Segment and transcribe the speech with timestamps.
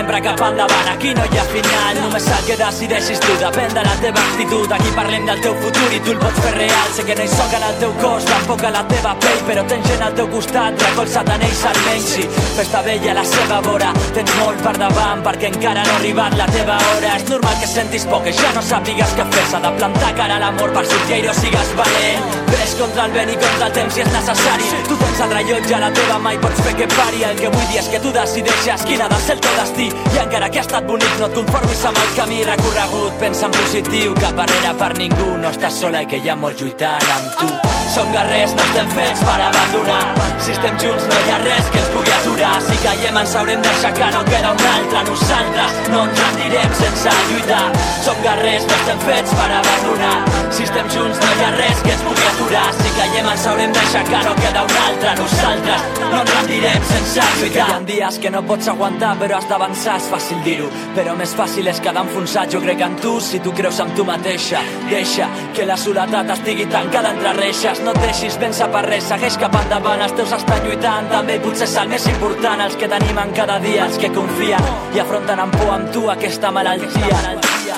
[0.00, 0.88] sempre cap endavant.
[0.92, 4.72] Aquí no hi ha final, només el que decideixis tu Depèn de la teva actitud.
[4.76, 6.88] Aquí parlem del teu futur i tu el pots fer real.
[6.96, 9.64] Sé que no hi soc en el teu cos, tampoc a la teva pell Però
[9.70, 12.08] tens gent al teu costat, recolza't en ells almenys.
[12.14, 12.26] Si
[12.56, 13.92] festa vella a la seva vora.
[14.16, 17.14] Tens molt per davant perquè encara no ha arribat la teva hora.
[17.16, 19.46] És normal que sentis por, que ja no sàpigues què fer.
[19.50, 22.38] S'ha de plantar cara a l'amor per sortir i no sigues valent.
[22.50, 24.70] Ves contra el vent i contra el temps si és necessari.
[24.88, 27.24] Tu tens el rellotge a la teva mà i pots fer que pari.
[27.30, 29.88] El que vull dir és que tu decideixes quin ha de ser el teu destí.
[30.14, 33.18] I encara que ha estat bonic no et conformis amb el camí recorregut.
[33.24, 36.60] Pensa en positiu cap arrere per ningú no estàs sola i que hi ha molt
[36.60, 40.14] lluitant amb tu som guerrers, no estem fets per abandonar.
[40.38, 42.54] Si estem junts no hi ha res que ens pugui aturar.
[42.62, 45.02] Si caiem ens haurem d'aixecar no queda un altre.
[45.10, 47.64] Nosaltres no ens rendirem sense lluitar.
[48.06, 50.14] Som guerrers, no estem fets per abandonar.
[50.54, 52.68] Si estem junts no hi ha res que ens pugui aturar.
[52.78, 55.16] Si caiem ens haurem d'aixecar no queda un altre.
[55.24, 59.48] Nosaltres no ens rendirem sense lluitar hi ha dies que no pots aguantar però has
[59.50, 62.54] d'avançar és fàcil dir-ho, però més fàcil és quedar enfonsat.
[62.54, 64.62] Jo crec en tu si tu creus en tu mateixa.
[64.88, 65.26] Deixa
[65.56, 67.79] que la soledat estigui tancada entre reixes.
[67.84, 70.02] No et deixis vèncer per res, segueix cap endavant.
[70.04, 72.60] Els teus estan lluitant, també potser és el més important.
[72.66, 76.52] Els que t'animen cada dia, els que confien i afronten amb por amb tu aquesta
[76.52, 77.69] malaltia.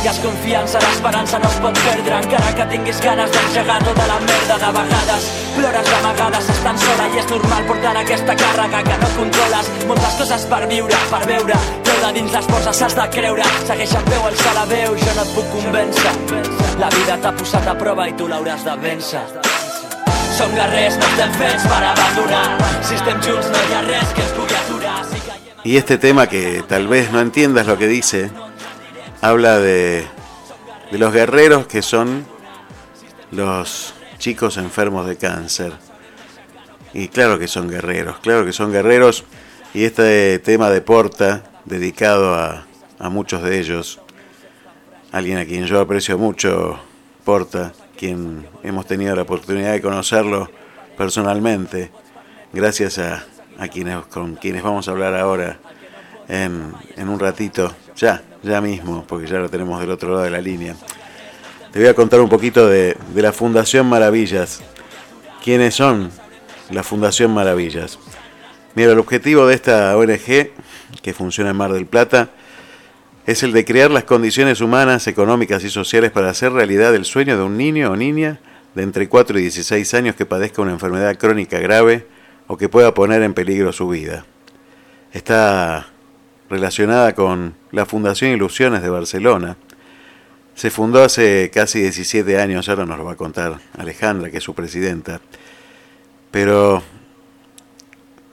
[0.00, 4.54] Tingues confiança, l'esperança no es pot perdre encara que tinguis ganes d'engegar tota la merda
[4.62, 5.26] de vegades.
[5.58, 9.68] Plores d'amagades, estan sola i és normal portar aquesta càrrega que no controles.
[9.90, 13.50] Moltes coses per viure, per veure, però de dins les forces has de creure.
[13.68, 16.14] Segueix en peu, alça la veu, jo no et puc convèncer.
[16.80, 19.26] La vida t'ha posat a prova i tu l'hauràs de vèncer.
[20.38, 22.46] Som guerrers, no estem fets per abandonar.
[22.80, 25.02] Si estem junts no hi ha res que ens pugui aturar.
[25.12, 25.20] Si
[25.62, 28.30] y este tema que tal vez no entiendas lo que dice,
[29.20, 30.04] habla de,
[30.90, 32.26] de los guerreros que son
[33.30, 35.72] los chicos enfermos de cáncer.
[36.92, 39.24] Y claro que son guerreros, claro que son guerreros.
[39.72, 42.66] Y este tema de Porta, dedicado a,
[42.98, 44.00] a muchos de ellos,
[45.12, 46.80] alguien a quien yo aprecio mucho,
[47.24, 50.50] Porta, quien hemos tenido la oportunidad de conocerlo
[50.96, 51.92] personalmente,
[52.52, 53.24] gracias a,
[53.58, 55.58] a quienes, con quienes vamos a hablar ahora
[56.28, 60.30] en, en un ratito, ya, ya mismo, porque ya lo tenemos del otro lado de
[60.30, 60.74] la línea.
[61.70, 64.62] Te voy a contar un poquito de, la Fundación Maravillas.
[65.44, 66.10] ¿Quiénes son
[66.70, 67.98] la Fundación Maravillas?
[68.74, 70.50] Mira, el objetivo de esta ONG,
[71.02, 72.30] que funciona en Mar del Plata,
[73.26, 77.36] es el de crear las condiciones humanas, económicas y sociales para hacer realidad el sueño
[77.36, 78.40] de un niño o niña
[78.74, 82.06] de entre 4 y 16 años que padezca una enfermedad crónica grave
[82.46, 84.24] o que pueda poner en peligro su vida.
[85.12, 85.88] Está
[86.48, 89.56] relacionada con la Fundación Ilusiones de Barcelona.
[90.54, 94.44] Se fundó hace casi 17 años, ahora nos lo va a contar Alejandra, que es
[94.44, 95.20] su presidenta.
[96.30, 96.82] Pero,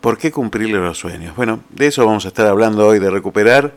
[0.00, 1.36] ¿por qué cumplirle los sueños?
[1.36, 3.74] Bueno, de eso vamos a estar hablando hoy, de recuperar,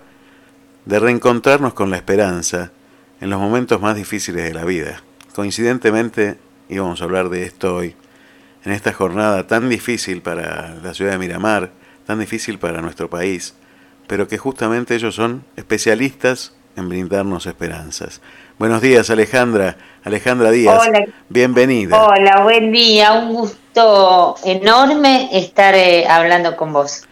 [0.86, 2.72] de reencontrarnos con la esperanza
[3.20, 5.04] en los momentos más difíciles de la vida.
[5.36, 6.38] Coincidentemente,
[6.70, 7.96] íbamos a hablar de esto hoy,
[8.64, 11.72] en esta jornada tan difícil para la ciudad de Miramar,
[12.06, 13.54] tan difícil para nuestro país,
[14.08, 18.22] pero que justamente ellos son especialistas en brindarnos esperanzas.
[18.58, 19.78] Buenos días, Alejandra.
[20.04, 21.06] Alejandra Díaz, Hola.
[21.30, 22.02] bienvenida.
[22.02, 23.14] Hola, buen día.
[23.14, 27.04] Un gusto enorme estar eh, hablando con vos.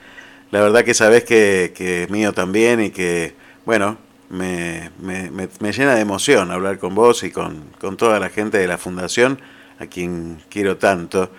[0.52, 3.36] La verdad que sabés que, que mío también y que,
[3.66, 3.98] bueno,
[4.30, 8.58] me, me, me, llena de emoción hablar con vos y con, con toda la gente
[8.58, 9.40] de la Fundación,
[9.80, 11.32] a quien quiero tanto.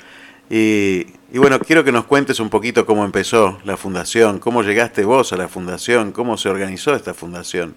[0.49, 5.33] Y, bueno, quiero que nos cuentes un poquito cómo empezó la fundación, cómo llegaste vos
[5.33, 7.75] a la fundación, cómo se organizó esta fundación.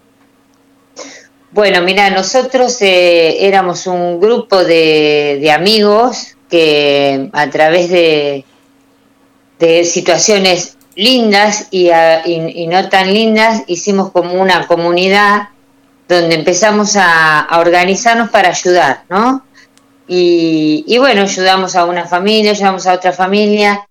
[1.51, 8.45] Bueno, mira, nosotros eh, éramos un grupo de, amigos que a través de,
[9.57, 15.49] de situaciones lindas y, a, y, no tan lindas hicimos como una comunidad
[16.07, 19.43] donde empezamos a, a organizarnos para ayudar, ¿no?
[20.11, 23.87] Y, y, bueno, ayudamos a una familia, ayudamos a otra familia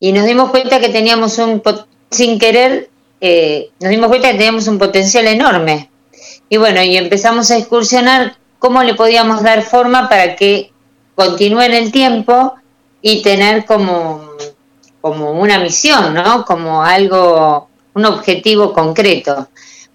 [0.00, 1.62] y nos dimos cuenta que teníamos un,
[2.10, 2.88] sin querer,
[3.20, 5.90] eh, nos dimos cuenta que teníamos un potencial enorme.
[6.48, 10.72] Y bueno, y empezamos a excursionar cómo le podíamos dar forma para que
[11.14, 12.54] continúe en el tiempo
[13.02, 14.22] y tener como,
[15.02, 16.46] como una misión, ¿no?
[16.46, 19.48] Como algo, un objetivo concreto.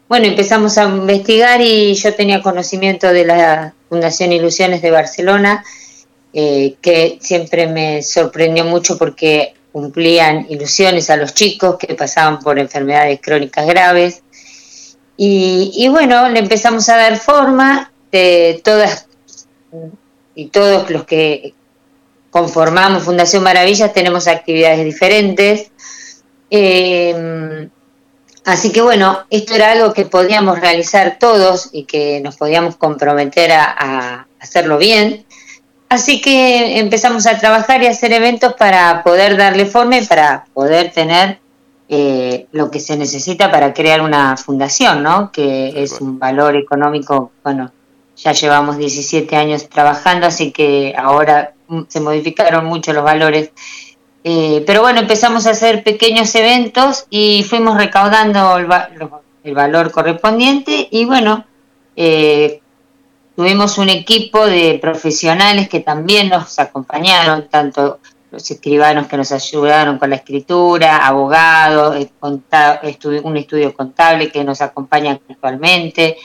[0.08, 5.64] Bueno, empezamos a investigar y yo tenía conocimiento de la Fundación Ilusiones de Barcelona,
[6.34, 12.60] eh, que siempre me sorprendió mucho porque cumplían ilusiones a los chicos que pasaban por
[12.60, 14.22] enfermedades crónicas graves.
[15.18, 19.08] Y, bueno, le empezamos a dar forma de todas
[20.34, 21.54] y todos los que
[22.30, 25.72] conformamos Fundación Maravillas tenemos actividades diferentes.
[26.50, 27.70] Eh,
[28.46, 33.52] así que bueno, esto era algo que podíamos realizar todos y que nos podíamos comprometer
[33.52, 35.26] a hacerlo bien.
[35.90, 40.46] Así que empezamos a trabajar y a hacer eventos para poder darle forma y para
[40.54, 41.40] poder tener
[41.88, 45.32] eh, lo que se necesita para crear una fundación, ¿no?
[45.32, 47.72] Que es un valor económico, bueno,
[48.18, 51.54] ya llevamos 17 años trabajando, así que ahora
[51.88, 53.52] se modificaron mucho los valores.
[54.28, 61.06] Eh, pero bueno, empezamos a hacer pequeños eventos y fuimos recaudando el, valor correspondiente y
[61.06, 61.46] bueno,
[61.96, 62.60] eh,
[63.36, 68.00] Tuvimos un equipo de profesionales que también nos acompañaron, tanto
[68.32, 72.10] los escribanos que nos ayudaron con la escritura, abogados, eh,
[73.24, 76.16] un estudio contable que nos acompaña actualmente.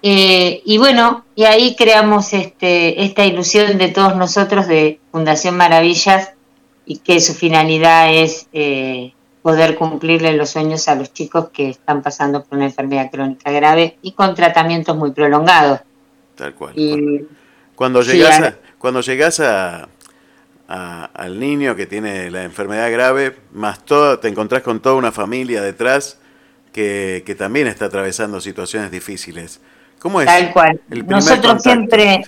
[0.00, 6.30] Y bueno, y ahí creamos este, esta ilusión de todos nosotros de Fundación Maravillas
[6.88, 9.12] y que su finalidad es eh,
[9.42, 13.98] poder cumplirle los sueños a los chicos que están pasando por una enfermedad crónica grave
[14.00, 15.80] y con tratamientos muy prolongados.
[16.34, 16.74] Tal cual.
[17.74, 19.86] cuando llegas, a, cuando llegas a,
[20.66, 25.60] al niño que tiene la enfermedad grave, más todo, te encontrás con toda una familia
[25.60, 26.18] detrás
[26.72, 29.60] que, también está atravesando situaciones difíciles.
[29.98, 30.26] ¿Cómo es?
[30.26, 30.80] Tal cual.
[31.06, 32.24] Nosotros siempre,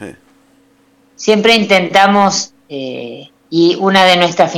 [1.17, 4.49] siempre intentamos, eh, y una de nuestras